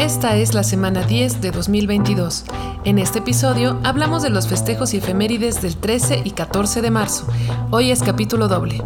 Esta 0.00 0.34
es 0.36 0.54
la 0.54 0.62
semana 0.62 1.02
10 1.02 1.42
de 1.42 1.50
2022. 1.50 2.44
En 2.84 2.98
este 2.98 3.18
episodio 3.18 3.78
hablamos 3.84 4.22
de 4.22 4.30
los 4.30 4.48
festejos 4.48 4.94
y 4.94 4.96
efemérides 4.96 5.60
del 5.60 5.76
13 5.76 6.22
y 6.24 6.30
14 6.30 6.80
de 6.80 6.90
marzo. 6.90 7.26
Hoy 7.70 7.90
es 7.90 8.02
capítulo 8.02 8.48
doble. 8.48 8.82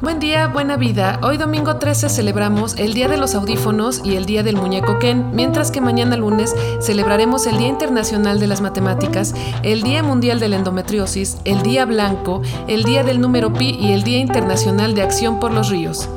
Buen 0.00 0.20
día, 0.20 0.48
buena 0.48 0.78
vida. 0.78 1.20
Hoy 1.22 1.36
domingo 1.36 1.76
13 1.76 2.08
celebramos 2.08 2.78
el 2.78 2.94
Día 2.94 3.08
de 3.08 3.18
los 3.18 3.34
Audífonos 3.34 4.00
y 4.02 4.16
el 4.16 4.24
Día 4.24 4.42
del 4.42 4.56
Muñeco 4.56 4.98
Ken, 4.98 5.32
mientras 5.34 5.70
que 5.70 5.82
mañana 5.82 6.16
lunes 6.16 6.56
celebraremos 6.80 7.46
el 7.46 7.58
Día 7.58 7.68
Internacional 7.68 8.40
de 8.40 8.46
las 8.46 8.62
Matemáticas, 8.62 9.34
el 9.62 9.82
Día 9.82 10.02
Mundial 10.02 10.40
de 10.40 10.48
la 10.48 10.56
Endometriosis, 10.56 11.36
el 11.44 11.62
Día 11.62 11.84
Blanco, 11.84 12.40
el 12.68 12.84
Día 12.84 13.04
del 13.04 13.20
Número 13.20 13.52
Pi 13.52 13.76
y 13.78 13.92
el 13.92 14.02
Día 14.02 14.18
Internacional 14.18 14.94
de 14.94 15.02
Acción 15.02 15.40
por 15.40 15.52
los 15.52 15.68
Ríos. 15.68 16.08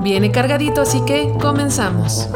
Viene 0.00 0.32
cargadito, 0.32 0.80
así 0.80 1.00
que 1.04 1.32
comenzamos. 1.40 2.28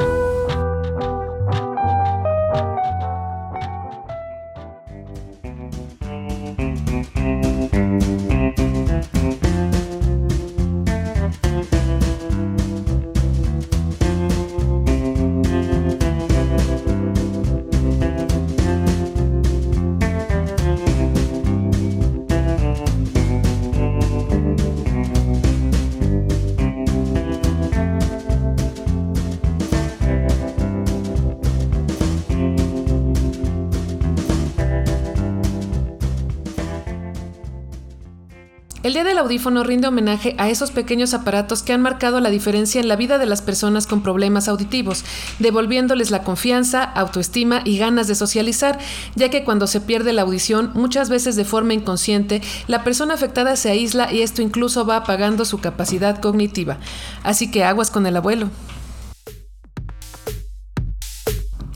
Audífono 39.24 39.64
rinde 39.64 39.88
homenaje 39.88 40.34
a 40.36 40.50
esos 40.50 40.70
pequeños 40.70 41.14
aparatos 41.14 41.62
que 41.62 41.72
han 41.72 41.80
marcado 41.80 42.20
la 42.20 42.28
diferencia 42.28 42.78
en 42.78 42.88
la 42.88 42.96
vida 42.96 43.16
de 43.16 43.24
las 43.24 43.40
personas 43.40 43.86
con 43.86 44.02
problemas 44.02 44.48
auditivos, 44.48 45.02
devolviéndoles 45.38 46.10
la 46.10 46.22
confianza, 46.22 46.84
autoestima 46.84 47.62
y 47.64 47.78
ganas 47.78 48.06
de 48.06 48.16
socializar, 48.16 48.78
ya 49.14 49.30
que 49.30 49.42
cuando 49.42 49.66
se 49.66 49.80
pierde 49.80 50.12
la 50.12 50.22
audición, 50.22 50.72
muchas 50.74 51.08
veces 51.08 51.36
de 51.36 51.46
forma 51.46 51.72
inconsciente, 51.72 52.42
la 52.66 52.84
persona 52.84 53.14
afectada 53.14 53.56
se 53.56 53.70
aísla 53.70 54.12
y 54.12 54.20
esto 54.20 54.42
incluso 54.42 54.84
va 54.84 54.96
apagando 54.96 55.46
su 55.46 55.58
capacidad 55.58 56.20
cognitiva. 56.20 56.76
Así 57.22 57.50
que 57.50 57.64
aguas 57.64 57.90
con 57.90 58.06
el 58.06 58.18
abuelo. 58.18 58.50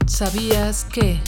¿Sabías 0.06 0.84
que... 0.84 1.19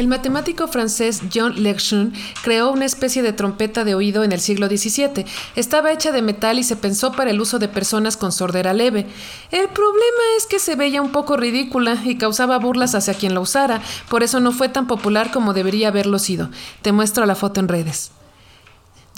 El 0.00 0.08
matemático 0.08 0.66
francés 0.66 1.20
John 1.30 1.62
Lejeune 1.62 2.12
creó 2.42 2.70
una 2.70 2.86
especie 2.86 3.22
de 3.22 3.34
trompeta 3.34 3.84
de 3.84 3.94
oído 3.94 4.24
en 4.24 4.32
el 4.32 4.40
siglo 4.40 4.66
XVII. 4.66 5.26
Estaba 5.56 5.92
hecha 5.92 6.10
de 6.10 6.22
metal 6.22 6.58
y 6.58 6.64
se 6.64 6.74
pensó 6.74 7.12
para 7.12 7.32
el 7.32 7.38
uso 7.38 7.58
de 7.58 7.68
personas 7.68 8.16
con 8.16 8.32
sordera 8.32 8.72
leve. 8.72 9.06
El 9.50 9.68
problema 9.68 10.22
es 10.38 10.46
que 10.46 10.58
se 10.58 10.74
veía 10.74 11.02
un 11.02 11.12
poco 11.12 11.36
ridícula 11.36 11.98
y 12.02 12.16
causaba 12.16 12.56
burlas 12.56 12.94
hacia 12.94 13.12
quien 13.12 13.34
la 13.34 13.40
usara, 13.40 13.82
por 14.08 14.22
eso 14.22 14.40
no 14.40 14.52
fue 14.52 14.70
tan 14.70 14.86
popular 14.86 15.32
como 15.32 15.52
debería 15.52 15.88
haberlo 15.88 16.18
sido. 16.18 16.48
Te 16.80 16.92
muestro 16.92 17.26
la 17.26 17.34
foto 17.34 17.60
en 17.60 17.68
redes. 17.68 18.10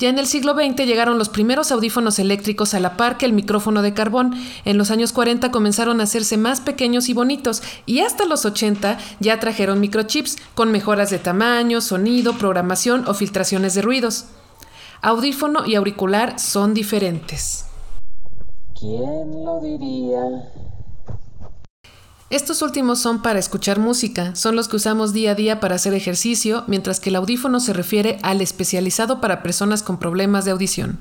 Ya 0.03 0.09
en 0.09 0.19
el 0.19 0.27
siglo 0.27 0.55
XX 0.55 0.85
llegaron 0.85 1.17
los 1.17 1.29
primeros 1.29 1.71
audífonos 1.71 2.19
eléctricos 2.19 2.75
a 2.75 2.81
la 2.81 2.97
par 2.97 3.19
que 3.19 3.25
el 3.25 3.33
micrófono 3.33 3.83
de 3.83 3.95
carbón. 3.95 4.35
En 4.65 4.77
los 4.77 4.91
años 4.91 5.13
40 5.13 5.53
comenzaron 5.53 6.01
a 6.01 6.03
hacerse 6.03 6.37
más 6.37 6.61
pequeños 6.61 7.09
y 7.09 7.15
bonitos 7.15 7.63
y 7.87 8.01
hasta 8.01 8.25
los 8.25 8.45
80 8.45 8.99
ya 9.21 9.39
trajeron 9.39 9.79
microchips 9.79 10.39
con 10.57 10.73
mejoras 10.73 11.11
de 11.11 11.21
tamaño, 11.21 11.81
sonido, 11.81 12.37
programación 12.37 13.07
o 13.07 13.15
filtraciones 13.15 13.75
de 13.75 13.83
ruidos. 13.83 14.25
Audífono 15.03 15.65
y 15.67 15.77
auricular 15.77 16.37
son 16.41 16.75
diferentes. 16.75 17.67
¿Quién 18.77 19.45
lo 19.45 19.61
diría? 19.61 20.21
Estos 22.33 22.63
últimos 22.63 22.99
son 22.99 23.21
para 23.21 23.39
escuchar 23.39 23.79
música, 23.79 24.35
son 24.35 24.57
los 24.57 24.67
que 24.67 24.77
usamos 24.77 25.13
día 25.13 25.33
a 25.33 25.35
día 25.35 25.61
para 25.61 25.75
hacer 25.75 25.93
ejercicio, 25.93 26.65
mientras 26.67 26.99
que 26.99 27.11
el 27.11 27.17
audífono 27.17 27.61
se 27.61 27.75
refiere 27.75 28.19
al 28.23 28.41
especializado 28.41 29.21
para 29.21 29.43
personas 29.43 29.83
con 29.83 29.99
problemas 29.99 30.47
de 30.47 30.53
audición. 30.53 30.99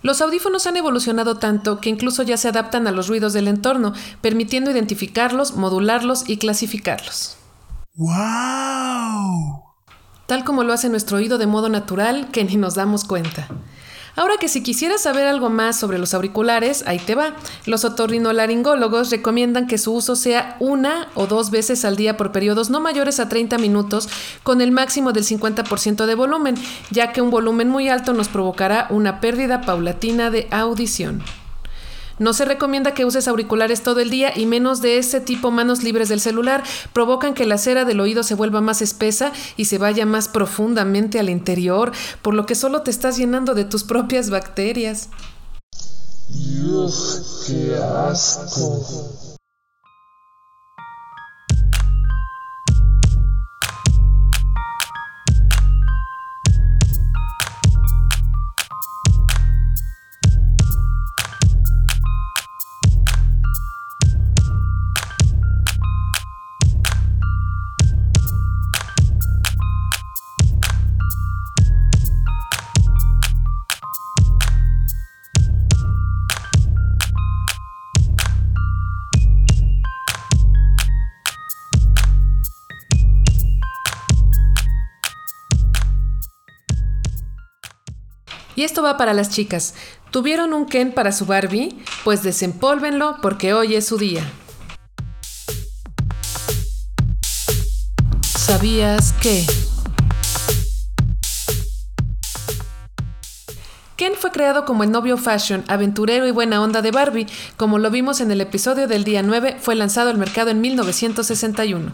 Los 0.00 0.20
audífonos 0.20 0.68
han 0.68 0.76
evolucionado 0.76 1.38
tanto 1.38 1.80
que 1.80 1.90
incluso 1.90 2.22
ya 2.22 2.36
se 2.36 2.46
adaptan 2.46 2.86
a 2.86 2.92
los 2.92 3.08
ruidos 3.08 3.32
del 3.32 3.48
entorno, 3.48 3.94
permitiendo 4.20 4.70
identificarlos, 4.70 5.56
modularlos 5.56 6.22
y 6.28 6.36
clasificarlos. 6.36 7.36
¡Wow! 7.96 9.64
Tal 10.26 10.44
como 10.44 10.62
lo 10.62 10.72
hace 10.72 10.88
nuestro 10.88 11.16
oído 11.16 11.36
de 11.36 11.48
modo 11.48 11.68
natural 11.68 12.30
que 12.30 12.44
ni 12.44 12.54
nos 12.54 12.76
damos 12.76 13.02
cuenta. 13.02 13.48
Ahora 14.14 14.36
que 14.38 14.48
si 14.48 14.62
quisieras 14.62 15.02
saber 15.02 15.26
algo 15.26 15.48
más 15.48 15.78
sobre 15.78 15.98
los 15.98 16.12
auriculares, 16.12 16.84
ahí 16.86 16.98
te 16.98 17.14
va. 17.14 17.34
Los 17.64 17.84
otorrinolaringólogos 17.84 19.10
recomiendan 19.10 19.66
que 19.66 19.78
su 19.78 19.94
uso 19.94 20.16
sea 20.16 20.56
una 20.60 21.08
o 21.14 21.26
dos 21.26 21.50
veces 21.50 21.84
al 21.84 21.96
día 21.96 22.16
por 22.16 22.30
periodos 22.30 22.68
no 22.68 22.80
mayores 22.80 23.20
a 23.20 23.28
30 23.28 23.56
minutos 23.58 24.08
con 24.42 24.60
el 24.60 24.70
máximo 24.70 25.12
del 25.12 25.24
50% 25.24 26.04
de 26.04 26.14
volumen, 26.14 26.56
ya 26.90 27.12
que 27.12 27.22
un 27.22 27.30
volumen 27.30 27.68
muy 27.68 27.88
alto 27.88 28.12
nos 28.12 28.28
provocará 28.28 28.86
una 28.90 29.20
pérdida 29.20 29.62
paulatina 29.62 30.30
de 30.30 30.46
audición. 30.50 31.22
No 32.22 32.32
se 32.34 32.44
recomienda 32.44 32.94
que 32.94 33.04
uses 33.04 33.26
auriculares 33.26 33.82
todo 33.82 33.98
el 33.98 34.08
día 34.08 34.32
y 34.38 34.46
menos 34.46 34.80
de 34.80 34.96
ese 34.98 35.20
tipo 35.20 35.50
manos 35.50 35.82
libres 35.82 36.08
del 36.08 36.20
celular. 36.20 36.62
Provocan 36.92 37.34
que 37.34 37.46
la 37.46 37.58
cera 37.58 37.84
del 37.84 37.98
oído 37.98 38.22
se 38.22 38.36
vuelva 38.36 38.60
más 38.60 38.80
espesa 38.80 39.32
y 39.56 39.64
se 39.64 39.78
vaya 39.78 40.06
más 40.06 40.28
profundamente 40.28 41.18
al 41.18 41.28
interior, 41.28 41.90
por 42.22 42.34
lo 42.34 42.46
que 42.46 42.54
solo 42.54 42.82
te 42.82 42.92
estás 42.92 43.16
llenando 43.16 43.54
de 43.54 43.64
tus 43.64 43.82
propias 43.82 44.30
bacterias. 44.30 45.08
Qué 47.44 47.76
asco. 47.76 49.21
Y 88.62 88.64
esto 88.64 88.80
va 88.80 88.96
para 88.96 89.12
las 89.12 89.28
chicas. 89.28 89.74
¿Tuvieron 90.12 90.52
un 90.52 90.66
Ken 90.66 90.92
para 90.92 91.10
su 91.10 91.26
Barbie? 91.26 91.76
Pues 92.04 92.22
desempólvenlo 92.22 93.16
porque 93.20 93.54
hoy 93.54 93.74
es 93.74 93.84
su 93.84 93.98
día. 93.98 94.22
¿Sabías 98.38 99.14
que? 99.14 99.44
Ken 103.96 104.12
fue 104.16 104.30
creado 104.30 104.64
como 104.64 104.84
el 104.84 104.92
novio 104.92 105.16
fashion, 105.16 105.64
aventurero 105.66 106.28
y 106.28 106.30
buena 106.30 106.62
onda 106.62 106.82
de 106.82 106.92
Barbie. 106.92 107.26
Como 107.56 107.80
lo 107.80 107.90
vimos 107.90 108.20
en 108.20 108.30
el 108.30 108.40
episodio 108.40 108.86
del 108.86 109.02
día 109.02 109.24
9, 109.24 109.56
fue 109.60 109.74
lanzado 109.74 110.10
al 110.10 110.18
mercado 110.18 110.50
en 110.50 110.60
1961. 110.60 111.92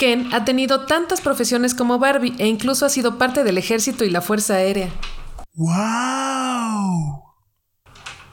Ken 0.00 0.28
ha 0.34 0.44
tenido 0.44 0.86
tantas 0.86 1.20
profesiones 1.20 1.72
como 1.72 2.00
Barbie 2.00 2.34
e 2.38 2.48
incluso 2.48 2.84
ha 2.84 2.88
sido 2.88 3.16
parte 3.16 3.44
del 3.44 3.58
ejército 3.58 4.04
y 4.04 4.10
la 4.10 4.22
Fuerza 4.22 4.54
Aérea. 4.54 4.90
¡Wow! 5.58 7.24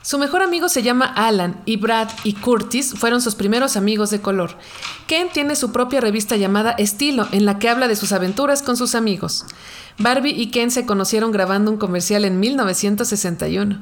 Su 0.04 0.19
mejor 0.19 0.44
amigo 0.44 0.69
se 0.69 0.83
llama 0.83 1.07
Alan 1.07 1.60
y 1.66 1.77
Brad 1.77 2.07
y 2.24 2.33
Curtis 2.33 2.94
fueron 2.95 3.19
sus 3.19 3.33
primeros 3.33 3.75
amigos 3.75 4.12
de 4.12 4.22
color. 4.22 4.51
Ken 5.07 5.30
tiene 5.33 5.56
su 5.56 5.72
propia 5.72 6.01
revista 6.01 6.36
llamada 6.36 6.74
Estilo, 6.74 7.27
en 7.31 7.45
la 7.45 7.57
que 7.57 7.68
habla 7.68 7.88
de 7.88 7.95
sus 7.95 8.12
aventuras 8.12 8.62
con 8.62 8.77
sus 8.77 8.94
amigos. 8.94 9.48
Barbie 9.98 10.39
y 10.39 10.51
Ken 10.51 10.69
se 10.69 10.86
conocieron 10.86 11.31
grabando 11.31 11.72
un 11.72 11.77
comercial 11.77 12.25
en 12.25 12.39
1961. 12.39 13.81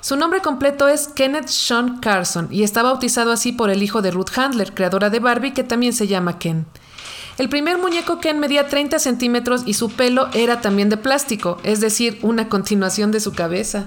Su 0.00 0.16
nombre 0.16 0.40
completo 0.40 0.88
es 0.88 1.08
Kenneth 1.08 1.48
Sean 1.48 1.98
Carson 2.00 2.48
y 2.50 2.62
está 2.62 2.82
bautizado 2.82 3.32
así 3.32 3.52
por 3.52 3.68
el 3.68 3.82
hijo 3.82 4.00
de 4.00 4.12
Ruth 4.12 4.30
Handler, 4.34 4.72
creadora 4.72 5.10
de 5.10 5.20
Barbie, 5.20 5.52
que 5.52 5.62
también 5.62 5.92
se 5.92 6.06
llama 6.06 6.38
Ken. 6.38 6.64
El 7.38 7.48
primer 7.48 7.78
muñeco 7.78 8.20
Ken 8.20 8.38
medía 8.38 8.68
30 8.68 8.98
centímetros 8.98 9.62
y 9.64 9.74
su 9.74 9.90
pelo 9.90 10.28
era 10.34 10.60
también 10.60 10.90
de 10.90 10.98
plástico, 10.98 11.58
es 11.62 11.80
decir, 11.80 12.18
una 12.22 12.48
continuación 12.48 13.10
de 13.10 13.20
su 13.20 13.32
cabeza. 13.32 13.86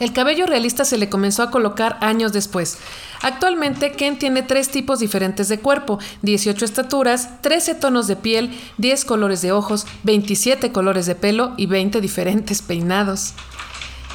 El 0.00 0.12
cabello 0.12 0.46
realista 0.46 0.84
se 0.84 0.98
le 0.98 1.08
comenzó 1.08 1.44
a 1.44 1.50
colocar 1.52 1.98
años 2.00 2.32
después. 2.32 2.78
Actualmente 3.22 3.92
Ken 3.92 4.18
tiene 4.18 4.42
tres 4.42 4.68
tipos 4.68 4.98
diferentes 4.98 5.48
de 5.48 5.60
cuerpo, 5.60 6.00
18 6.22 6.64
estaturas, 6.64 7.40
13 7.42 7.76
tonos 7.76 8.08
de 8.08 8.16
piel, 8.16 8.50
10 8.78 9.04
colores 9.04 9.40
de 9.40 9.52
ojos, 9.52 9.86
27 10.02 10.72
colores 10.72 11.06
de 11.06 11.14
pelo 11.14 11.54
y 11.56 11.66
20 11.66 12.00
diferentes 12.00 12.60
peinados. 12.60 13.34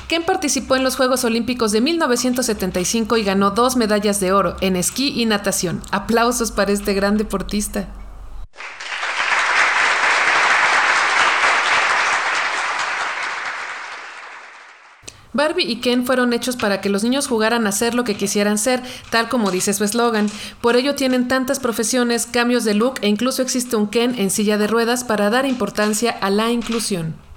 Ken 0.09 0.23
participó 0.23 0.75
en 0.75 0.83
los 0.83 0.95
Juegos 0.95 1.23
Olímpicos 1.23 1.71
de 1.71 1.81
1975 1.81 3.17
y 3.17 3.23
ganó 3.23 3.51
dos 3.51 3.75
medallas 3.75 4.19
de 4.19 4.31
oro 4.31 4.55
en 4.59 4.75
esquí 4.75 5.13
y 5.15 5.27
natación. 5.27 5.83
Aplausos 5.91 6.51
para 6.51 6.71
este 6.71 6.95
gran 6.95 7.15
deportista. 7.15 7.87
Barbie 15.31 15.65
y 15.65 15.79
Ken 15.79 16.07
fueron 16.07 16.33
hechos 16.33 16.55
para 16.55 16.81
que 16.81 16.89
los 16.89 17.03
niños 17.03 17.27
jugaran 17.27 17.67
a 17.67 17.71
ser 17.71 17.93
lo 17.93 18.03
que 18.03 18.15
quisieran 18.15 18.57
ser, 18.57 18.81
tal 19.11 19.29
como 19.29 19.51
dice 19.51 19.73
su 19.73 19.83
eslogan. 19.83 20.27
Por 20.59 20.75
ello 20.75 20.95
tienen 20.95 21.27
tantas 21.27 21.59
profesiones, 21.59 22.25
cambios 22.25 22.63
de 22.63 22.73
look 22.73 22.95
e 23.01 23.07
incluso 23.09 23.43
existe 23.43 23.75
un 23.75 23.85
Ken 23.85 24.15
en 24.17 24.31
silla 24.31 24.57
de 24.57 24.65
ruedas 24.65 25.03
para 25.03 25.29
dar 25.29 25.45
importancia 25.45 26.09
a 26.09 26.31
la 26.31 26.49
inclusión. 26.49 27.28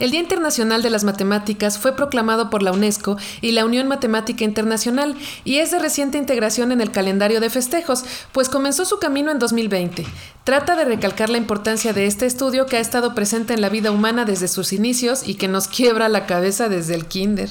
El 0.00 0.10
Día 0.12 0.20
Internacional 0.20 0.82
de 0.82 0.88
las 0.88 1.04
Matemáticas 1.04 1.76
fue 1.76 1.94
proclamado 1.94 2.48
por 2.48 2.62
la 2.62 2.72
UNESCO 2.72 3.18
y 3.42 3.52
la 3.52 3.66
Unión 3.66 3.86
Matemática 3.86 4.44
Internacional 4.44 5.14
y 5.44 5.58
es 5.58 5.72
de 5.72 5.78
reciente 5.78 6.16
integración 6.16 6.72
en 6.72 6.80
el 6.80 6.90
calendario 6.90 7.38
de 7.38 7.50
festejos, 7.50 8.04
pues 8.32 8.48
comenzó 8.48 8.86
su 8.86 8.98
camino 8.98 9.30
en 9.30 9.38
2020. 9.38 10.06
Trata 10.44 10.74
de 10.74 10.86
recalcar 10.86 11.28
la 11.28 11.36
importancia 11.36 11.92
de 11.92 12.06
este 12.06 12.24
estudio 12.24 12.64
que 12.64 12.78
ha 12.78 12.80
estado 12.80 13.14
presente 13.14 13.52
en 13.52 13.60
la 13.60 13.68
vida 13.68 13.90
humana 13.90 14.24
desde 14.24 14.48
sus 14.48 14.72
inicios 14.72 15.28
y 15.28 15.34
que 15.34 15.48
nos 15.48 15.68
quiebra 15.68 16.08
la 16.08 16.24
cabeza 16.24 16.70
desde 16.70 16.94
el 16.94 17.04
kinder. 17.04 17.50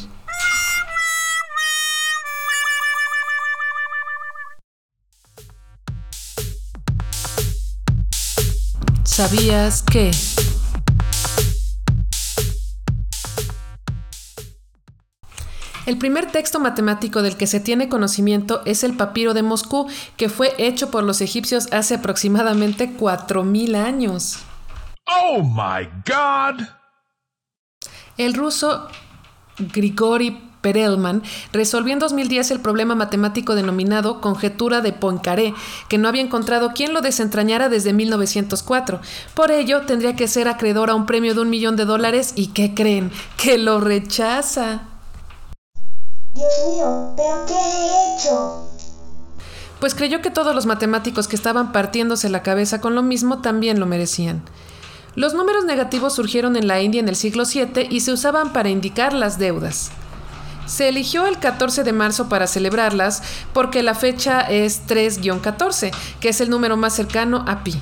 ¿Sabías 9.03 9.83
que... 9.83 10.11
El 15.85 15.97
primer 15.97 16.31
texto 16.31 16.59
matemático 16.59 17.21
del 17.21 17.37
que 17.37 17.47
se 17.47 17.59
tiene 17.59 17.89
conocimiento 17.89 18.61
es 18.65 18.83
el 18.83 18.95
papiro 18.95 19.33
de 19.33 19.43
Moscú, 19.43 19.87
que 20.17 20.29
fue 20.29 20.53
hecho 20.57 20.91
por 20.91 21.03
los 21.03 21.21
egipcios 21.21 21.67
hace 21.71 21.95
aproximadamente 21.95 22.95
4.000 22.97 23.75
años. 23.75 24.39
¡Oh, 25.05 25.41
my 25.41 25.87
God! 26.05 26.65
El 28.17 28.33
ruso 28.33 28.87
Grigori 29.57 30.49
Perelman 30.61 31.23
resolvió 31.53 31.93
en 31.93 31.99
2010 31.99 32.51
el 32.51 32.59
problema 32.59 32.95
matemático 32.95 33.55
denominado 33.55 34.21
conjetura 34.21 34.81
de 34.81 34.91
Poincaré, 34.91 35.53
que 35.87 35.97
no 35.97 36.09
había 36.09 36.21
encontrado 36.21 36.73
quien 36.73 36.93
lo 36.93 37.01
desentrañara 37.01 37.69
desde 37.69 37.93
1904. 37.93 38.99
Por 39.33 39.51
ello, 39.51 39.81
tendría 39.81 40.15
que 40.15 40.27
ser 40.27 40.47
acreedor 40.47 40.89
a 40.89 40.95
un 40.95 41.05
premio 41.05 41.33
de 41.33 41.41
un 41.41 41.49
millón 41.49 41.75
de 41.75 41.85
dólares 41.85 42.33
y 42.35 42.47
¿qué 42.47 42.73
creen? 42.73 43.11
Que 43.37 43.57
lo 43.57 43.79
rechaza. 43.79 44.88
Dios 46.33 46.53
mío, 46.69 47.13
¿pero 47.15 47.45
qué 47.47 47.53
he 47.53 48.15
hecho? 48.15 48.65
Pues 49.79 49.95
creyó 49.95 50.21
que 50.21 50.29
todos 50.29 50.53
los 50.53 50.65
matemáticos 50.65 51.27
que 51.27 51.35
estaban 51.35 51.71
partiéndose 51.71 52.29
la 52.29 52.43
cabeza 52.43 52.81
con 52.81 52.95
lo 52.95 53.01
mismo 53.01 53.41
también 53.41 53.79
lo 53.79 53.85
merecían. 53.85 54.43
Los 55.15 55.33
números 55.33 55.65
negativos 55.65 56.13
surgieron 56.13 56.55
en 56.55 56.67
la 56.67 56.81
India 56.81 56.99
en 56.99 57.09
el 57.09 57.15
siglo 57.15 57.43
VII 57.45 57.87
y 57.89 58.01
se 58.01 58.11
usaban 58.11 58.53
para 58.53 58.69
indicar 58.69 59.13
las 59.13 59.39
deudas. 59.39 59.91
Se 60.65 60.87
eligió 60.87 61.25
el 61.25 61.39
14 61.39 61.83
de 61.83 61.93
marzo 61.93 62.29
para 62.29 62.45
celebrarlas 62.45 63.23
porque 63.53 63.81
la 63.81 63.95
fecha 63.95 64.41
es 64.41 64.85
3-14, 64.87 65.91
que 66.19 66.29
es 66.29 66.41
el 66.41 66.49
número 66.49 66.77
más 66.77 66.93
cercano 66.93 67.43
a 67.47 67.63
pi. 67.63 67.81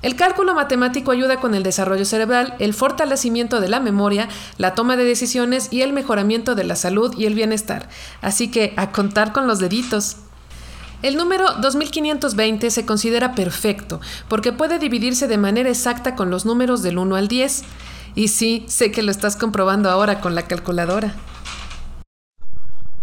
El 0.00 0.14
cálculo 0.14 0.54
matemático 0.54 1.10
ayuda 1.10 1.40
con 1.40 1.54
el 1.54 1.64
desarrollo 1.64 2.04
cerebral, 2.04 2.54
el 2.60 2.72
fortalecimiento 2.72 3.60
de 3.60 3.68
la 3.68 3.80
memoria, 3.80 4.28
la 4.56 4.74
toma 4.74 4.96
de 4.96 5.02
decisiones 5.02 5.72
y 5.72 5.82
el 5.82 5.92
mejoramiento 5.92 6.54
de 6.54 6.62
la 6.62 6.76
salud 6.76 7.14
y 7.18 7.26
el 7.26 7.34
bienestar. 7.34 7.88
Así 8.20 8.48
que 8.50 8.74
a 8.76 8.92
contar 8.92 9.32
con 9.32 9.48
los 9.48 9.58
deditos. 9.58 10.18
El 11.02 11.16
número 11.16 11.52
2520 11.60 12.70
se 12.70 12.86
considera 12.86 13.34
perfecto 13.34 14.00
porque 14.28 14.52
puede 14.52 14.78
dividirse 14.78 15.26
de 15.26 15.38
manera 15.38 15.68
exacta 15.68 16.14
con 16.14 16.30
los 16.30 16.44
números 16.44 16.82
del 16.82 16.98
1 16.98 17.16
al 17.16 17.28
10. 17.28 17.62
Y 18.14 18.28
sí, 18.28 18.64
sé 18.68 18.92
que 18.92 19.02
lo 19.02 19.10
estás 19.10 19.36
comprobando 19.36 19.90
ahora 19.90 20.20
con 20.20 20.34
la 20.34 20.42
calculadora. 20.42 21.14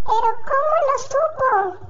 ¿Pero 0.06 0.30
cómo 0.46 0.76
lo 0.88 0.98
supo? 1.04 1.86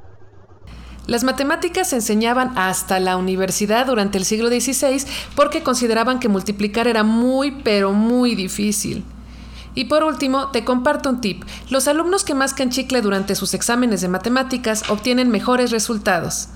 Las 1.07 1.23
matemáticas 1.23 1.89
se 1.89 1.97
enseñaban 1.97 2.57
hasta 2.57 2.99
la 2.99 3.17
universidad 3.17 3.85
durante 3.85 4.17
el 4.17 4.25
siglo 4.25 4.49
XVI 4.49 5.05
porque 5.35 5.61
consideraban 5.61 6.19
que 6.19 6.29
multiplicar 6.29 6.87
era 6.87 7.03
muy, 7.03 7.51
pero 7.51 7.93
muy 7.93 8.33
difícil. 8.33 9.03
Y 9.75 9.85
por 9.85 10.03
último, 10.03 10.49
te 10.51 10.63
comparto 10.63 11.09
un 11.09 11.21
tip. 11.21 11.43
Los 11.69 11.87
alumnos 11.87 12.23
que 12.23 12.33
mascan 12.33 12.69
chicle 12.69 13.01
durante 13.01 13.35
sus 13.35 13.53
exámenes 13.53 14.01
de 14.01 14.07
matemáticas 14.07 14.89
obtienen 14.89 15.29
mejores 15.29 15.69
resultados. 15.71 16.47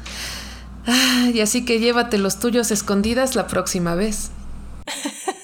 y 1.34 1.41
así 1.41 1.65
que 1.65 1.79
llévate 1.79 2.18
los 2.18 2.39
tuyos 2.39 2.72
escondidas 2.72 3.36
la 3.36 3.48
próxima 3.48 3.94
vez. 3.94 4.32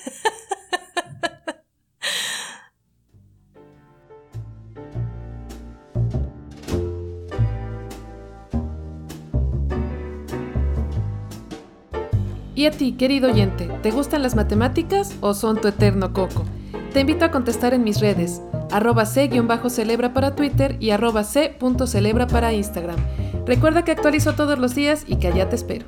Y 12.65 12.67
a 12.67 12.71
ti, 12.71 12.93
querido 12.93 13.29
oyente, 13.29 13.69
¿te 13.83 13.91
gustan 13.91 14.23
las 14.23 14.33
matemáticas 14.33 15.13
o 15.21 15.35
son 15.35 15.61
tu 15.61 15.67
eterno 15.67 16.13
coco? 16.13 16.45
Te 16.93 17.01
invito 17.01 17.23
a 17.23 17.29
contestar 17.29 17.75
en 17.75 17.83
mis 17.83 17.99
redes, 17.99 18.41
arroba 18.71 19.05
c-celebra 19.05 20.13
para 20.15 20.35
Twitter 20.35 20.75
y 20.79 20.89
arroba 20.89 21.23
c.celebra 21.23 22.25
para 22.25 22.53
Instagram. 22.53 22.97
Recuerda 23.45 23.83
que 23.83 23.91
actualizo 23.91 24.33
todos 24.33 24.57
los 24.57 24.73
días 24.73 25.03
y 25.05 25.17
que 25.17 25.27
allá 25.27 25.47
te 25.47 25.57
espero. 25.57 25.85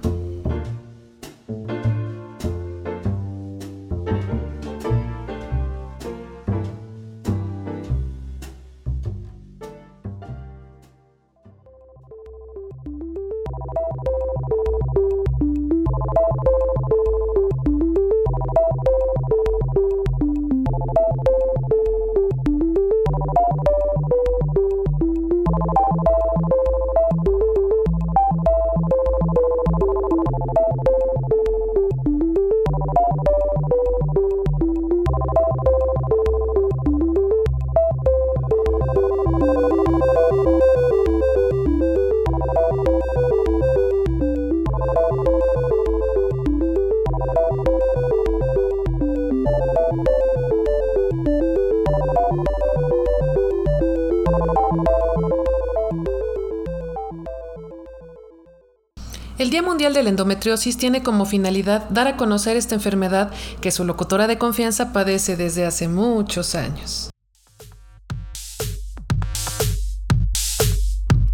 Día 59.57 59.63
Mundial 59.63 59.91
de 59.91 60.03
la 60.03 60.09
Endometriosis 60.09 60.77
tiene 60.77 61.01
como 61.01 61.25
finalidad 61.25 61.89
dar 61.89 62.05
a 62.05 62.15
conocer 62.15 62.55
esta 62.57 62.75
enfermedad 62.75 63.31
que 63.59 63.71
su 63.71 63.85
locutora 63.85 64.27
de 64.27 64.37
confianza 64.37 64.93
padece 64.93 65.35
desde 65.35 65.65
hace 65.65 65.87
muchos 65.87 66.53
años. 66.53 67.09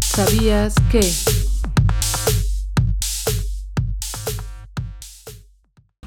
¿Sabías 0.00 0.74
que? 0.90 1.00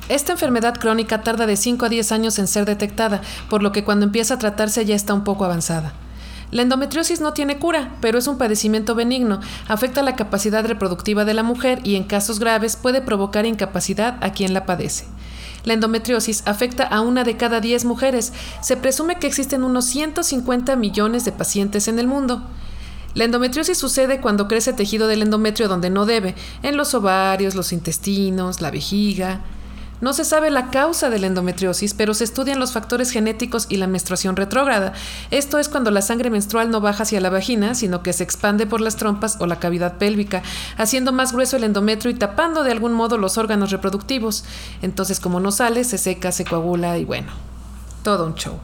Esta 0.09 0.31
enfermedad 0.31 0.73
crónica 0.79 1.21
tarda 1.21 1.45
de 1.45 1.55
5 1.55 1.85
a 1.85 1.89
10 1.89 2.11
años 2.13 2.39
en 2.39 2.47
ser 2.47 2.65
detectada, 2.65 3.21
por 3.47 3.61
lo 3.61 3.71
que 3.71 3.83
cuando 3.83 4.07
empieza 4.07 4.33
a 4.33 4.39
tratarse 4.39 4.85
ya 4.85 4.95
está 4.95 5.13
un 5.13 5.23
poco 5.23 5.45
avanzada. 5.45 5.93
La 6.49 6.61
endometriosis 6.61 7.19
no 7.19 7.33
tiene 7.33 7.59
cura, 7.59 7.95
pero 7.99 8.17
es 8.17 8.27
un 8.27 8.37
padecimiento 8.37 8.95
benigno, 8.95 9.41
afecta 9.67 10.01
la 10.01 10.15
capacidad 10.15 10.65
reproductiva 10.65 11.25
de 11.25 11.33
la 11.33 11.43
mujer 11.43 11.81
y 11.83 11.95
en 11.95 12.05
casos 12.05 12.39
graves 12.39 12.77
puede 12.77 13.01
provocar 13.01 13.45
incapacidad 13.45 14.17
a 14.21 14.31
quien 14.31 14.53
la 14.53 14.65
padece. 14.65 15.05
La 15.65 15.73
endometriosis 15.73 16.43
afecta 16.45 16.83
a 16.85 17.01
una 17.01 17.25
de 17.25 17.35
cada 17.35 17.59
10 17.59 17.83
mujeres. 17.83 18.31
Se 18.61 18.77
presume 18.77 19.19
que 19.19 19.27
existen 19.27 19.63
unos 19.63 19.85
150 19.85 20.77
millones 20.77 21.25
de 21.25 21.33
pacientes 21.33 21.89
en 21.89 21.99
el 21.99 22.07
mundo. 22.07 22.41
La 23.13 23.25
endometriosis 23.25 23.77
sucede 23.77 24.21
cuando 24.21 24.47
crece 24.47 24.71
tejido 24.71 25.07
del 25.07 25.23
endometrio 25.23 25.67
donde 25.67 25.89
no 25.89 26.05
debe, 26.05 26.35
en 26.63 26.77
los 26.77 26.93
ovarios, 26.93 27.55
los 27.55 27.73
intestinos, 27.73 28.61
la 28.61 28.71
vejiga. 28.71 29.41
No 29.99 30.13
se 30.13 30.25
sabe 30.25 30.51
la 30.51 30.69
causa 30.69 31.09
de 31.09 31.17
la 31.17 31.27
endometriosis, 31.27 31.93
pero 31.93 32.13
se 32.13 32.23
estudian 32.23 32.59
los 32.59 32.71
factores 32.71 33.11
genéticos 33.11 33.65
y 33.69 33.77
la 33.77 33.87
menstruación 33.87 34.35
retrógrada. 34.35 34.93
Esto 35.31 35.57
es 35.57 35.69
cuando 35.69 35.89
la 35.89 36.01
sangre 36.01 36.29
menstrual 36.29 36.69
no 36.69 36.81
baja 36.81 37.03
hacia 37.03 37.19
la 37.19 37.31
vagina, 37.31 37.73
sino 37.73 38.03
que 38.03 38.13
se 38.13 38.23
expande 38.23 38.67
por 38.67 38.79
las 38.79 38.95
trompas 38.95 39.37
o 39.39 39.47
la 39.47 39.59
cavidad 39.59 39.97
pélvica, 39.97 40.43
haciendo 40.77 41.11
más 41.11 41.33
grueso 41.33 41.57
el 41.57 41.63
endometrio 41.63 42.11
y 42.11 42.15
tapando 42.15 42.63
de 42.63 42.71
algún 42.71 42.93
modo 42.93 43.17
los 43.17 43.37
órganos 43.37 43.71
reproductivos. 43.71 44.45
Entonces, 44.81 45.19
como 45.19 45.39
no 45.39 45.51
sale, 45.51 45.83
se 45.83 45.97
seca, 45.97 46.31
se 46.31 46.45
coagula 46.45 46.97
y 46.97 47.05
bueno, 47.05 47.31
todo 48.03 48.27
un 48.27 48.35
show. 48.35 48.59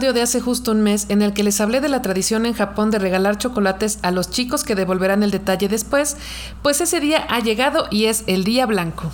De 0.00 0.22
hace 0.22 0.40
justo 0.40 0.72
un 0.72 0.82
mes 0.82 1.06
en 1.08 1.22
el 1.22 1.32
que 1.32 1.44
les 1.44 1.60
hablé 1.60 1.80
de 1.80 1.88
la 1.88 2.02
tradición 2.02 2.46
en 2.46 2.52
Japón 2.52 2.90
de 2.90 2.98
regalar 2.98 3.38
chocolates 3.38 4.00
a 4.02 4.10
los 4.10 4.28
chicos 4.28 4.64
que 4.64 4.74
devolverán 4.74 5.22
el 5.22 5.30
detalle 5.30 5.68
después? 5.68 6.16
Pues 6.62 6.80
ese 6.80 6.98
día 6.98 7.24
ha 7.30 7.38
llegado 7.38 7.86
y 7.92 8.06
es 8.06 8.24
el 8.26 8.42
día 8.42 8.66
blanco. 8.66 9.12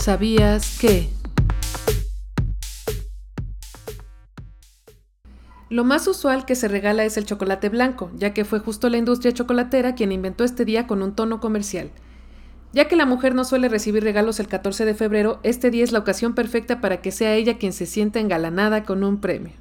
¿Sabías 0.00 0.78
que? 0.78 1.10
Lo 5.70 5.82
más 5.82 6.06
usual 6.06 6.46
que 6.46 6.54
se 6.54 6.68
regala 6.68 7.04
es 7.04 7.16
el 7.16 7.26
chocolate 7.26 7.68
blanco, 7.68 8.10
ya 8.14 8.32
que 8.32 8.44
fue 8.44 8.60
justo 8.60 8.88
la 8.88 8.96
industria 8.96 9.32
chocolatera 9.32 9.96
quien 9.96 10.12
inventó 10.12 10.44
este 10.44 10.64
día 10.64 10.86
con 10.86 11.02
un 11.02 11.14
tono 11.14 11.40
comercial. 11.40 11.90
Ya 12.78 12.86
que 12.86 12.94
la 12.94 13.06
mujer 13.06 13.34
no 13.34 13.42
suele 13.42 13.68
recibir 13.68 14.04
regalos 14.04 14.38
el 14.38 14.46
14 14.46 14.84
de 14.84 14.94
febrero, 14.94 15.40
este 15.42 15.72
día 15.72 15.82
es 15.82 15.90
la 15.90 15.98
ocasión 15.98 16.36
perfecta 16.36 16.80
para 16.80 16.98
que 16.98 17.10
sea 17.10 17.34
ella 17.34 17.58
quien 17.58 17.72
se 17.72 17.86
sienta 17.86 18.20
engalanada 18.20 18.84
con 18.84 19.02
un 19.02 19.20
premio. 19.20 19.52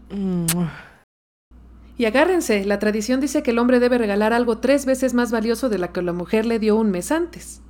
Y 1.97 2.05
agárrense, 2.05 2.63
la 2.63 2.77
tradición 2.77 3.19
dice 3.19 3.41
que 3.41 3.49
el 3.49 3.57
hombre 3.57 3.79
debe 3.79 3.97
regalar 3.97 4.33
algo 4.33 4.59
tres 4.59 4.85
veces 4.85 5.15
más 5.15 5.31
valioso 5.31 5.67
de 5.67 5.79
la 5.79 5.91
que 5.91 6.03
la 6.03 6.13
mujer 6.13 6.45
le 6.45 6.59
dio 6.59 6.75
un 6.75 6.91
mes 6.91 7.11
antes. 7.11 7.63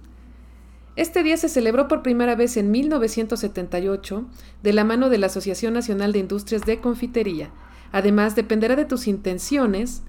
Este 0.97 1.23
día 1.23 1.37
se 1.37 1.47
celebró 1.47 1.87
por 1.87 2.03
primera 2.03 2.35
vez 2.35 2.57
en 2.57 2.69
1978 2.69 4.25
de 4.63 4.73
la 4.73 4.83
mano 4.83 5.09
de 5.09 5.17
la 5.17 5.27
Asociación 5.27 5.73
Nacional 5.73 6.11
de 6.11 6.19
Industrias 6.19 6.65
de 6.65 6.81
Confitería. 6.81 7.51
Además, 7.93 8.35
dependerá 8.35 8.75
de 8.75 8.83
tus 8.83 9.07
intenciones 9.07 10.03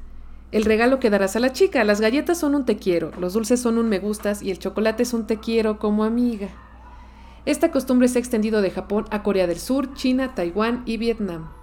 el 0.51 0.65
regalo 0.65 0.99
que 0.99 1.11
darás 1.11 1.37
a 1.37 1.41
la 1.41 1.53
chica. 1.53 1.85
Las 1.85 2.01
galletas 2.01 2.39
son 2.39 2.55
un 2.55 2.65
te 2.65 2.77
quiero, 2.77 3.13
los 3.19 3.35
dulces 3.35 3.61
son 3.61 3.79
un 3.79 3.89
me 3.89 3.99
gustas 3.99 4.43
y 4.43 4.51
el 4.51 4.59
chocolate 4.59 5.03
es 5.03 5.13
un 5.13 5.27
te 5.27 5.39
quiero 5.39 5.79
como 5.79 6.05
amiga. 6.05 6.49
Esta 7.45 7.71
costumbre 7.71 8.09
se 8.09 8.19
ha 8.19 8.21
extendido 8.21 8.61
de 8.61 8.71
Japón 8.71 9.07
a 9.11 9.23
Corea 9.23 9.47
del 9.47 9.59
Sur, 9.59 9.95
China, 9.95 10.35
Taiwán 10.35 10.83
y 10.85 10.97
Vietnam. 10.97 11.58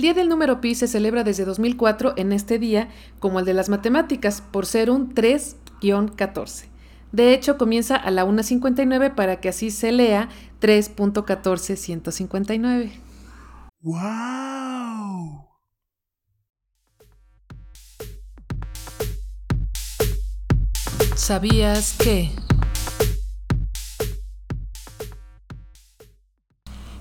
El 0.00 0.04
Día 0.04 0.14
del 0.14 0.30
Número 0.30 0.62
Pi 0.62 0.74
se 0.74 0.88
celebra 0.88 1.24
desde 1.24 1.44
2004 1.44 2.14
en 2.16 2.32
este 2.32 2.58
día 2.58 2.88
como 3.18 3.40
el 3.40 3.44
de 3.44 3.52
las 3.52 3.68
matemáticas, 3.68 4.40
por 4.40 4.64
ser 4.64 4.88
un 4.88 5.14
3-14. 5.14 6.68
De 7.12 7.34
hecho, 7.34 7.58
comienza 7.58 7.96
a 7.96 8.10
la 8.10 8.24
1.59 8.24 9.14
para 9.14 9.42
que 9.42 9.50
así 9.50 9.70
se 9.70 9.92
lea 9.92 10.30
3.14159. 10.62 12.92
Wow. 13.82 15.44
¿Sabías 21.14 21.94
que? 21.98 22.30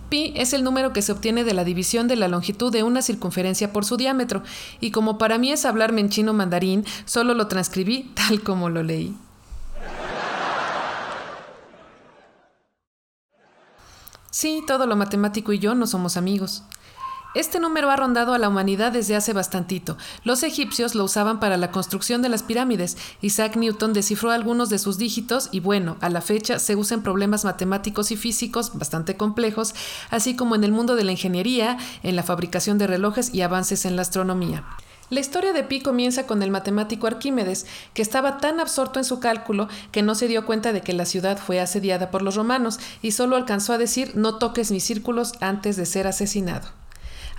Pi 0.09 0.33
es 0.35 0.53
el 0.53 0.63
número 0.63 0.91
que 0.91 1.01
se 1.01 1.11
obtiene 1.11 1.43
de 1.43 1.53
la 1.53 1.63
división 1.63 2.07
de 2.07 2.15
la 2.15 2.27
longitud 2.27 2.71
de 2.71 2.83
una 2.83 3.01
circunferencia 3.01 3.71
por 3.71 3.85
su 3.85 3.95
diámetro, 3.95 4.43
y 4.81 4.91
como 4.91 5.17
para 5.17 5.37
mí 5.37 5.51
es 5.51 5.65
hablarme 5.65 6.01
en 6.01 6.09
chino 6.09 6.33
mandarín, 6.33 6.85
solo 7.05 7.33
lo 7.33 7.47
transcribí 7.47 8.11
tal 8.15 8.41
como 8.41 8.69
lo 8.69 8.83
leí. 8.83 9.15
Sí, 14.31 14.63
todo 14.65 14.85
lo 14.85 14.95
matemático 14.95 15.53
y 15.53 15.59
yo 15.59 15.75
no 15.75 15.87
somos 15.87 16.15
amigos. 16.15 16.63
Este 17.35 17.59
número 17.59 17.91
ha 17.91 17.95
rondado 17.95 18.33
a 18.33 18.39
la 18.39 18.49
humanidad 18.49 18.91
desde 18.91 19.15
hace 19.15 19.33
bastantito. 19.33 19.97
Los 20.23 20.41
egipcios 20.41 20.95
lo 20.95 21.03
usaban 21.03 21.39
para 21.39 21.57
la 21.57 21.69
construcción 21.69 22.23
de 22.23 22.29
las 22.29 22.41
pirámides. 22.41 22.97
Isaac 23.21 23.55
Newton 23.55 23.93
descifró 23.93 24.31
algunos 24.31 24.69
de 24.69 24.79
sus 24.79 24.97
dígitos 24.97 25.47
y 25.51 25.59
bueno, 25.59 25.97
a 26.01 26.09
la 26.09 26.21
fecha 26.21 26.57
se 26.57 26.75
usa 26.75 26.95
en 26.95 27.03
problemas 27.03 27.45
matemáticos 27.45 28.11
y 28.11 28.17
físicos 28.17 28.75
bastante 28.79 29.15
complejos, 29.15 29.75
así 30.09 30.35
como 30.35 30.55
en 30.55 30.63
el 30.63 30.71
mundo 30.71 30.95
de 30.95 31.03
la 31.03 31.11
ingeniería, 31.11 31.77
en 32.01 32.15
la 32.15 32.23
fabricación 32.23 32.79
de 32.79 32.87
relojes 32.87 33.31
y 33.31 33.41
avances 33.41 33.85
en 33.85 33.95
la 33.95 34.01
astronomía. 34.01 34.63
La 35.11 35.19
historia 35.19 35.53
de 35.53 35.63
Pi 35.63 35.81
comienza 35.81 36.25
con 36.25 36.41
el 36.41 36.49
matemático 36.49 37.05
Arquímedes, 37.05 37.67
que 37.93 38.01
estaba 38.01 38.39
tan 38.39 38.59
absorto 38.59 38.97
en 38.97 39.05
su 39.05 39.19
cálculo 39.19 39.67
que 39.91 40.01
no 40.01 40.15
se 40.15 40.27
dio 40.27 40.47
cuenta 40.47 40.73
de 40.73 40.81
que 40.81 40.93
la 40.93 41.05
ciudad 41.05 41.37
fue 41.37 41.59
asediada 41.59 42.09
por 42.09 42.23
los 42.23 42.35
romanos 42.35 42.79
y 43.03 43.11
solo 43.11 43.35
alcanzó 43.35 43.73
a 43.73 43.77
decir 43.77 44.13
no 44.15 44.39
toques 44.39 44.71
mis 44.71 44.83
círculos 44.83 45.33
antes 45.41 45.77
de 45.77 45.85
ser 45.85 46.07
asesinado. 46.07 46.78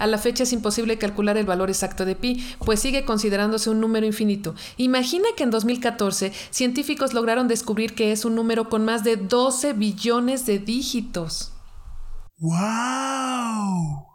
A 0.00 0.06
la 0.06 0.16
fecha 0.16 0.44
es 0.44 0.54
imposible 0.54 0.96
calcular 0.96 1.36
el 1.36 1.44
valor 1.44 1.68
exacto 1.68 2.06
de 2.06 2.16
pi, 2.16 2.42
pues 2.64 2.80
sigue 2.80 3.04
considerándose 3.04 3.68
un 3.68 3.80
número 3.80 4.06
infinito. 4.06 4.54
Imagina 4.78 5.28
que 5.36 5.42
en 5.42 5.50
2014 5.50 6.32
científicos 6.50 7.12
lograron 7.12 7.48
descubrir 7.48 7.94
que 7.94 8.10
es 8.10 8.24
un 8.24 8.34
número 8.34 8.70
con 8.70 8.82
más 8.86 9.04
de 9.04 9.16
12 9.16 9.74
billones 9.74 10.46
de 10.46 10.58
dígitos. 10.58 11.52
¡Wow! 12.38 14.06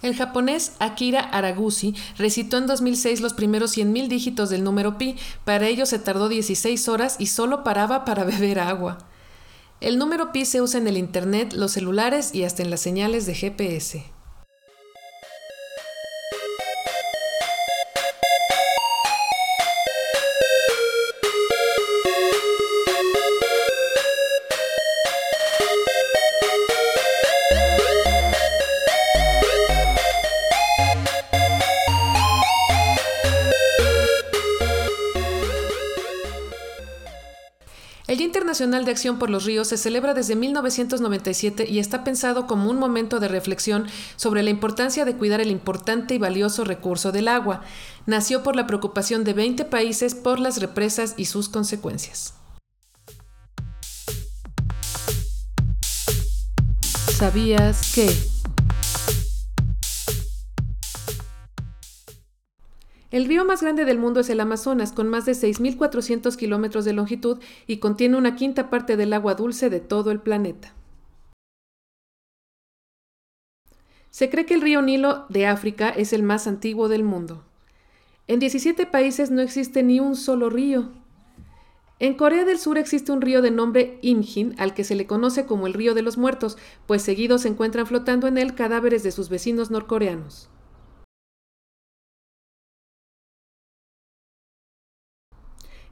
El 0.00 0.16
japonés 0.16 0.72
Akira 0.78 1.20
Araguchi 1.20 1.94
recitó 2.16 2.56
en 2.56 2.66
2006 2.66 3.20
los 3.20 3.34
primeros 3.34 3.76
100.000 3.76 4.08
dígitos 4.08 4.48
del 4.48 4.64
número 4.64 4.96
pi. 4.96 5.16
Para 5.44 5.66
ello 5.66 5.84
se 5.84 5.98
tardó 5.98 6.30
16 6.30 6.88
horas 6.88 7.16
y 7.18 7.26
solo 7.26 7.62
paraba 7.62 8.06
para 8.06 8.24
beber 8.24 8.60
agua. 8.60 9.06
El 9.82 9.98
número 9.98 10.32
pi 10.32 10.46
se 10.46 10.62
usa 10.62 10.80
en 10.80 10.88
el 10.88 10.96
Internet, 10.96 11.52
los 11.52 11.72
celulares 11.72 12.34
y 12.34 12.44
hasta 12.44 12.62
en 12.62 12.70
las 12.70 12.80
señales 12.80 13.26
de 13.26 13.34
GPS. 13.34 14.19
Internacional 38.50 38.84
de 38.84 38.90
Acción 38.90 39.20
por 39.20 39.30
los 39.30 39.44
Ríos 39.44 39.68
se 39.68 39.76
celebra 39.76 40.12
desde 40.12 40.34
1997 40.34 41.70
y 41.70 41.78
está 41.78 42.02
pensado 42.02 42.48
como 42.48 42.68
un 42.68 42.80
momento 42.80 43.20
de 43.20 43.28
reflexión 43.28 43.86
sobre 44.16 44.42
la 44.42 44.50
importancia 44.50 45.04
de 45.04 45.14
cuidar 45.14 45.40
el 45.40 45.52
importante 45.52 46.14
y 46.14 46.18
valioso 46.18 46.64
recurso 46.64 47.12
del 47.12 47.28
agua. 47.28 47.62
Nació 48.06 48.42
por 48.42 48.56
la 48.56 48.66
preocupación 48.66 49.22
de 49.22 49.34
20 49.34 49.66
países 49.66 50.16
por 50.16 50.40
las 50.40 50.60
represas 50.60 51.14
y 51.16 51.26
sus 51.26 51.48
consecuencias. 51.48 52.34
¿Sabías 57.16 57.92
que? 57.94 58.39
El 63.10 63.24
río 63.24 63.44
más 63.44 63.60
grande 63.60 63.84
del 63.84 63.98
mundo 63.98 64.20
es 64.20 64.30
el 64.30 64.38
Amazonas, 64.38 64.92
con 64.92 65.08
más 65.08 65.26
de 65.26 65.32
6.400 65.32 66.36
kilómetros 66.36 66.84
de 66.84 66.92
longitud 66.92 67.38
y 67.66 67.78
contiene 67.78 68.16
una 68.16 68.36
quinta 68.36 68.70
parte 68.70 68.96
del 68.96 69.12
agua 69.12 69.34
dulce 69.34 69.68
de 69.68 69.80
todo 69.80 70.12
el 70.12 70.20
planeta. 70.20 70.74
Se 74.10 74.30
cree 74.30 74.46
que 74.46 74.54
el 74.54 74.60
río 74.60 74.82
Nilo 74.82 75.26
de 75.28 75.46
África 75.46 75.88
es 75.88 76.12
el 76.12 76.22
más 76.22 76.46
antiguo 76.46 76.88
del 76.88 77.02
mundo. 77.02 77.44
En 78.28 78.38
17 78.38 78.86
países 78.86 79.30
no 79.30 79.40
existe 79.40 79.82
ni 79.82 79.98
un 79.98 80.14
solo 80.14 80.50
río. 80.50 80.90
En 81.98 82.14
Corea 82.14 82.44
del 82.44 82.58
Sur 82.58 82.78
existe 82.78 83.12
un 83.12 83.20
río 83.22 83.42
de 83.42 83.50
nombre 83.50 83.98
Imjin, 84.02 84.54
al 84.58 84.72
que 84.72 84.84
se 84.84 84.94
le 84.94 85.06
conoce 85.06 85.46
como 85.46 85.66
el 85.66 85.74
río 85.74 85.94
de 85.94 86.02
los 86.02 86.16
muertos, 86.16 86.58
pues 86.86 87.02
seguido 87.02 87.38
se 87.38 87.48
encuentran 87.48 87.86
flotando 87.86 88.28
en 88.28 88.38
él 88.38 88.54
cadáveres 88.54 89.02
de 89.02 89.10
sus 89.10 89.28
vecinos 89.28 89.70
norcoreanos. 89.70 90.49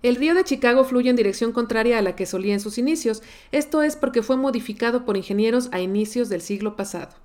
El 0.02 0.16
río 0.16 0.34
de 0.34 0.44
Chicago 0.44 0.84
fluye 0.84 1.10
en 1.10 1.16
dirección 1.16 1.52
contraria 1.52 1.98
a 1.98 2.02
la 2.02 2.14
que 2.14 2.26
solía 2.26 2.54
en 2.54 2.60
sus 2.60 2.78
inicios, 2.78 3.22
esto 3.50 3.82
es 3.82 3.96
porque 3.96 4.22
fue 4.22 4.36
modificado 4.36 5.04
por 5.04 5.16
ingenieros 5.16 5.68
a 5.72 5.80
inicios 5.80 6.28
del 6.28 6.40
siglo 6.40 6.76
pasado. 6.76 7.16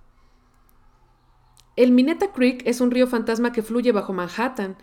El 1.75 1.91
Minetta 1.91 2.31
Creek 2.31 2.63
es 2.65 2.81
un 2.81 2.91
río 2.91 3.07
fantasma 3.07 3.51
que 3.51 3.63
fluye 3.63 3.91
bajo 3.91 4.13
Manhattan. 4.13 4.77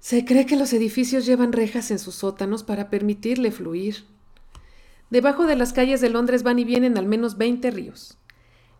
Se 0.00 0.24
cree 0.24 0.46
que 0.46 0.56
los 0.56 0.72
edificios 0.72 1.24
llevan 1.24 1.52
rejas 1.52 1.90
en 1.90 1.98
sus 1.98 2.14
sótanos 2.14 2.62
para 2.62 2.90
permitirle 2.90 3.50
fluir. 3.50 4.04
Debajo 5.10 5.46
de 5.46 5.56
las 5.56 5.72
calles 5.72 6.00
de 6.00 6.10
Londres 6.10 6.42
van 6.42 6.58
y 6.58 6.64
vienen 6.64 6.98
al 6.98 7.06
menos 7.06 7.38
20 7.38 7.70
ríos. 7.70 8.18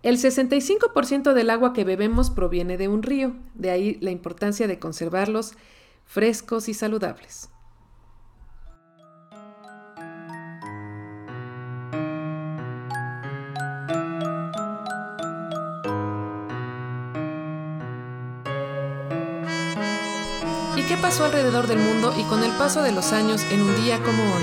El 0.02 0.18
65% 0.18 1.32
del 1.32 1.48
agua 1.48 1.72
que 1.72 1.84
bebemos 1.84 2.28
proviene 2.28 2.76
de 2.76 2.88
un 2.88 3.02
río, 3.02 3.36
de 3.54 3.70
ahí 3.70 3.98
la 4.00 4.10
importancia 4.10 4.66
de 4.66 4.78
conservarlos 4.78 5.52
frescos 6.04 6.68
y 6.68 6.74
saludables. 6.74 7.48
Alrededor 21.22 21.68
del 21.68 21.78
mundo 21.78 22.12
y 22.18 22.24
con 22.24 22.42
el 22.42 22.50
paso 22.52 22.82
de 22.82 22.90
los 22.90 23.12
años 23.12 23.40
en 23.52 23.60
un 23.60 23.76
día 23.76 24.02
como 24.02 24.22
hoy? 24.22 24.42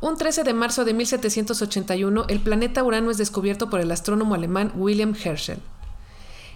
Un 0.00 0.16
13 0.16 0.44
de 0.44 0.54
marzo 0.54 0.84
de 0.84 0.94
1781, 0.94 2.26
el 2.28 2.40
planeta 2.40 2.84
Urano 2.84 3.10
es 3.10 3.18
descubierto 3.18 3.68
por 3.68 3.80
el 3.80 3.90
astrónomo 3.90 4.34
alemán 4.34 4.72
William 4.76 5.14
Herschel. 5.14 5.58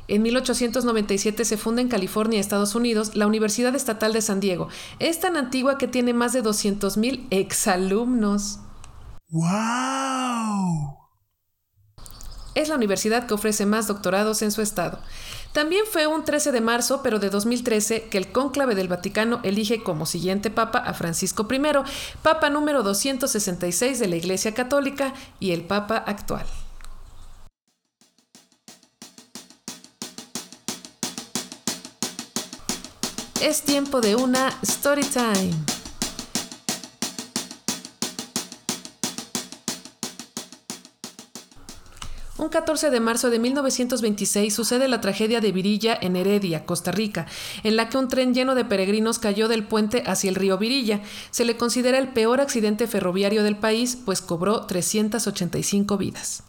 En 0.06 0.22
1897 0.22 1.44
se 1.44 1.56
funda 1.56 1.82
en 1.82 1.88
California, 1.88 2.38
Estados 2.38 2.74
Unidos, 2.74 3.16
la 3.16 3.26
Universidad 3.26 3.74
Estatal 3.74 4.12
de 4.12 4.22
San 4.22 4.38
Diego. 4.38 4.68
Es 4.98 5.18
tan 5.18 5.36
antigua 5.36 5.78
que 5.78 5.88
tiene 5.88 6.12
más 6.12 6.32
de 6.32 6.42
200.000 6.42 7.26
exalumnos. 7.30 8.60
Es 12.54 12.68
la 12.68 12.76
universidad 12.76 13.26
que 13.26 13.34
ofrece 13.34 13.66
más 13.66 13.88
doctorados 13.88 14.42
en 14.42 14.52
su 14.52 14.62
estado. 14.62 15.00
También 15.52 15.84
fue 15.90 16.06
un 16.06 16.24
13 16.24 16.52
de 16.52 16.60
marzo, 16.60 17.00
pero 17.02 17.18
de 17.18 17.30
2013, 17.30 18.08
que 18.08 18.18
el 18.18 18.30
cónclave 18.30 18.76
del 18.76 18.86
Vaticano 18.86 19.40
elige 19.42 19.82
como 19.82 20.06
siguiente 20.06 20.50
papa 20.50 20.78
a 20.78 20.94
Francisco 20.94 21.48
I, 21.50 21.60
papa 22.22 22.48
número 22.48 22.84
266 22.84 23.98
de 23.98 24.06
la 24.06 24.16
Iglesia 24.16 24.54
Católica 24.54 25.14
y 25.40 25.50
el 25.50 25.62
papa 25.64 25.96
actual. 25.96 26.46
Es 33.40 33.62
tiempo 33.62 34.00
de 34.00 34.14
una 34.14 34.48
story 34.62 35.02
time. 35.02 35.83
Un 42.44 42.50
14 42.50 42.90
de 42.90 43.00
marzo 43.00 43.30
de 43.30 43.38
1926 43.38 44.52
sucede 44.52 44.86
la 44.86 45.00
tragedia 45.00 45.40
de 45.40 45.50
Virilla 45.50 45.96
en 45.98 46.14
Heredia, 46.14 46.66
Costa 46.66 46.92
Rica, 46.92 47.24
en 47.62 47.74
la 47.74 47.88
que 47.88 47.96
un 47.96 48.08
tren 48.08 48.34
lleno 48.34 48.54
de 48.54 48.66
peregrinos 48.66 49.18
cayó 49.18 49.48
del 49.48 49.64
puente 49.64 50.02
hacia 50.04 50.28
el 50.28 50.34
río 50.34 50.58
Virilla. 50.58 51.00
Se 51.30 51.46
le 51.46 51.56
considera 51.56 51.96
el 51.96 52.08
peor 52.08 52.42
accidente 52.42 52.86
ferroviario 52.86 53.44
del 53.44 53.56
país, 53.56 53.96
pues 53.96 54.20
cobró 54.20 54.66
385 54.66 55.96
vidas. 55.96 56.42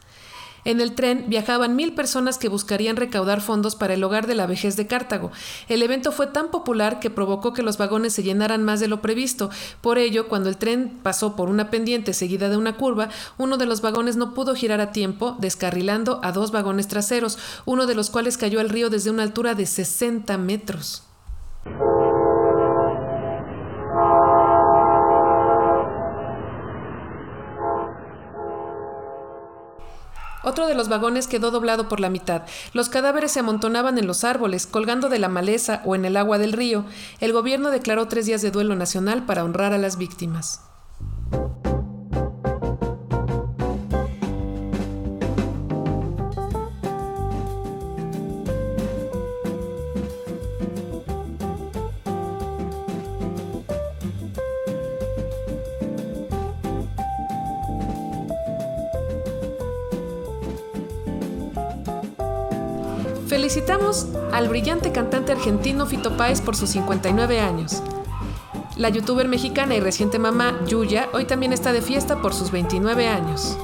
En 0.65 0.81
el 0.81 0.95
tren 0.95 1.25
viajaban 1.27 1.75
mil 1.75 1.93
personas 1.93 2.39
que 2.39 2.49
buscarían 2.49 2.95
recaudar 2.95 3.39
fondos 3.39 3.75
para 3.75 3.93
el 3.93 4.03
hogar 4.03 4.25
de 4.25 4.33
la 4.35 4.47
vejez 4.47 4.75
de 4.75 4.87
Cartago. 4.87 5.31
El 5.69 5.83
evento 5.83 6.11
fue 6.11 6.27
tan 6.27 6.49
popular 6.49 6.99
que 6.99 7.11
provocó 7.11 7.53
que 7.53 7.61
los 7.61 7.77
vagones 7.77 8.13
se 8.13 8.23
llenaran 8.23 8.63
más 8.63 8.79
de 8.79 8.87
lo 8.87 9.01
previsto. 9.01 9.51
Por 9.81 9.99
ello, 9.99 10.27
cuando 10.27 10.49
el 10.49 10.57
tren 10.57 10.99
pasó 11.03 11.35
por 11.35 11.49
una 11.49 11.69
pendiente 11.69 12.13
seguida 12.13 12.49
de 12.49 12.57
una 12.57 12.77
curva, 12.77 13.09
uno 13.37 13.57
de 13.57 13.67
los 13.67 13.81
vagones 13.81 14.15
no 14.17 14.33
pudo 14.33 14.55
girar 14.55 14.81
a 14.81 14.91
tiempo, 14.91 15.37
descarrilando 15.39 16.19
a 16.23 16.31
dos 16.31 16.51
vagones 16.51 16.87
traseros, 16.87 17.37
uno 17.65 17.85
de 17.85 17.95
los 17.95 18.09
cuales 18.09 18.37
cayó 18.37 18.59
al 18.59 18.69
río 18.69 18.89
desde 18.89 19.11
una 19.11 19.23
altura 19.23 19.53
de 19.53 19.67
60 19.67 20.37
metros. 20.39 21.03
Otro 30.55 30.67
de 30.67 30.73
los 30.75 30.87
vagones 30.87 31.27
quedó 31.27 31.51
doblado 31.51 31.89
por 31.89 31.99
la 31.99 32.09
mitad. 32.09 32.43
Los 32.71 32.87
cadáveres 32.87 33.33
se 33.33 33.41
amontonaban 33.41 33.97
en 33.97 34.07
los 34.07 34.23
árboles, 34.23 34.67
colgando 34.67 35.09
de 35.09 35.19
la 35.19 35.27
maleza 35.27 35.81
o 35.83 35.95
en 35.95 36.05
el 36.05 36.15
agua 36.15 36.37
del 36.37 36.53
río. 36.53 36.85
El 37.19 37.33
gobierno 37.33 37.71
declaró 37.71 38.07
tres 38.07 38.25
días 38.25 38.41
de 38.41 38.51
duelo 38.51 38.73
nacional 38.73 39.25
para 39.25 39.43
honrar 39.43 39.73
a 39.73 39.77
las 39.77 39.97
víctimas. 39.97 40.61
Felicitamos 63.55 64.07
al 64.33 64.49
brillante 64.49 64.91
cantante 64.91 65.31
argentino 65.31 65.85
Fito 65.85 66.17
Páez 66.17 66.41
por 66.41 66.57
sus 66.57 66.71
59 66.71 67.39
años. 67.39 67.81
La 68.75 68.89
youtuber 68.89 69.29
mexicana 69.29 69.75
y 69.75 69.79
reciente 69.79 70.19
mamá, 70.19 70.59
Yuya, 70.67 71.07
hoy 71.13 71.23
también 71.23 71.53
está 71.53 71.71
de 71.71 71.81
fiesta 71.81 72.21
por 72.21 72.33
sus 72.33 72.51
29 72.51 73.07
años. 73.07 73.57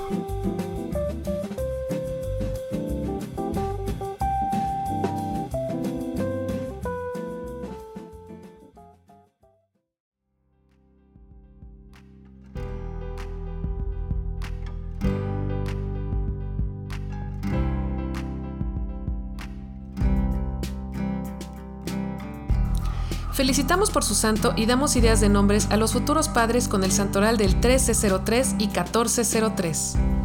Felicitamos 23.72 23.94
por 23.94 24.04
su 24.04 24.16
santo 24.16 24.54
y 24.58 24.66
damos 24.66 24.98
ideas 24.98 25.22
de 25.22 25.30
nombres 25.30 25.68
a 25.72 25.78
los 25.78 25.94
futuros 25.94 26.28
padres 26.28 26.68
con 26.68 26.84
el 26.84 26.92
santoral 26.92 27.38
del 27.38 27.54
1303 27.54 28.56
y 28.60 28.68
1403. 28.68 30.21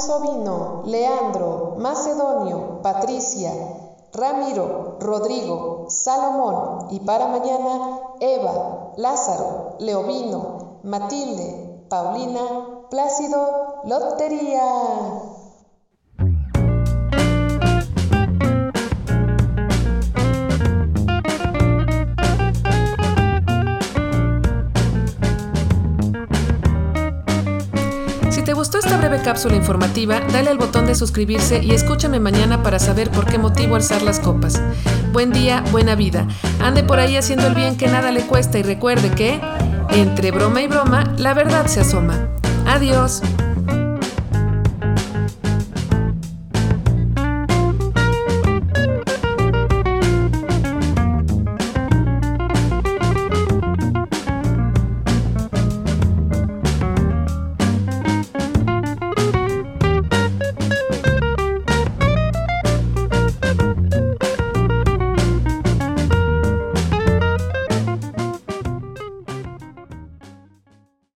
Ansovino, 0.00 0.82
Leandro, 0.86 1.74
Macedonio, 1.76 2.80
Patricia, 2.82 3.52
Ramiro, 4.14 4.96
Rodrigo, 4.98 5.84
Salomón 5.90 6.86
y 6.90 7.00
para 7.00 7.28
mañana 7.28 8.00
Eva, 8.18 8.94
Lázaro, 8.96 9.76
Leovino, 9.78 10.78
Matilde, 10.84 11.84
Paulina, 11.90 12.86
Plácido, 12.88 13.82
Lotería. 13.84 15.29
Esta 28.80 28.96
breve 28.96 29.20
cápsula 29.20 29.56
informativa, 29.56 30.20
dale 30.32 30.48
al 30.48 30.56
botón 30.56 30.86
de 30.86 30.94
suscribirse 30.94 31.62
y 31.62 31.72
escúchame 31.72 32.18
mañana 32.18 32.62
para 32.62 32.78
saber 32.78 33.10
por 33.10 33.26
qué 33.26 33.36
motivo 33.36 33.76
alzar 33.76 34.00
las 34.00 34.18
copas. 34.18 34.60
Buen 35.12 35.32
día, 35.32 35.62
buena 35.70 35.94
vida. 35.94 36.26
Ande 36.62 36.82
por 36.82 36.98
ahí 36.98 37.16
haciendo 37.16 37.46
el 37.46 37.54
bien 37.54 37.76
que 37.76 37.88
nada 37.88 38.10
le 38.10 38.22
cuesta 38.22 38.58
y 38.58 38.62
recuerde 38.62 39.10
que, 39.10 39.38
entre 39.90 40.30
broma 40.30 40.62
y 40.62 40.66
broma, 40.66 41.04
la 41.18 41.34
verdad 41.34 41.66
se 41.66 41.80
asoma. 41.80 42.28
Adiós. 42.66 43.20